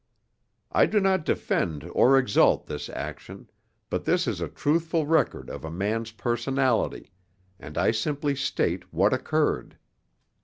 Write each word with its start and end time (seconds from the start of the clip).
I 0.71 0.87
do 0.87 0.99
not 0.99 1.25
defend 1.25 1.83
or 1.93 2.17
exalt 2.17 2.65
this 2.65 2.89
action; 2.89 3.51
but 3.87 4.03
this 4.03 4.25
is 4.25 4.41
a 4.41 4.47
truthful 4.49 5.05
record 5.05 5.47
of 5.47 5.63
a 5.63 5.69
man's 5.69 6.11
personality, 6.13 7.11
and 7.59 7.77
I 7.77 7.91
simply 7.91 8.33
state 8.35 8.91
what 8.91 9.13
occurred. 9.13 9.77